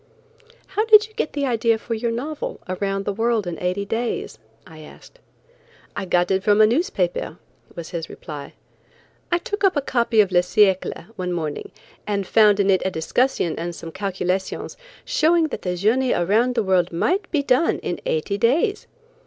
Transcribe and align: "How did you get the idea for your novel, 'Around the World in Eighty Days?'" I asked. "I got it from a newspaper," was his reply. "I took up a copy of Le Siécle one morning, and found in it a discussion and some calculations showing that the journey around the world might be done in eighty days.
"How 0.65 0.83
did 0.85 1.05
you 1.07 1.13
get 1.13 1.33
the 1.33 1.45
idea 1.45 1.77
for 1.77 1.93
your 1.93 2.09
novel, 2.09 2.59
'Around 2.67 3.05
the 3.05 3.13
World 3.13 3.45
in 3.45 3.59
Eighty 3.59 3.85
Days?'" 3.85 4.39
I 4.65 4.79
asked. 4.79 5.19
"I 5.95 6.05
got 6.05 6.31
it 6.31 6.43
from 6.43 6.59
a 6.59 6.65
newspaper," 6.65 7.37
was 7.75 7.89
his 7.91 8.09
reply. 8.09 8.53
"I 9.31 9.37
took 9.37 9.63
up 9.63 9.75
a 9.77 9.81
copy 9.83 10.19
of 10.19 10.31
Le 10.31 10.39
Siécle 10.39 11.05
one 11.17 11.31
morning, 11.31 11.71
and 12.07 12.25
found 12.25 12.59
in 12.59 12.71
it 12.71 12.81
a 12.83 12.89
discussion 12.89 13.59
and 13.59 13.75
some 13.75 13.91
calculations 13.91 14.75
showing 15.05 15.49
that 15.49 15.61
the 15.61 15.75
journey 15.75 16.13
around 16.13 16.55
the 16.55 16.63
world 16.63 16.91
might 16.91 17.29
be 17.29 17.43
done 17.43 17.77
in 17.83 18.01
eighty 18.07 18.39
days. 18.39 18.87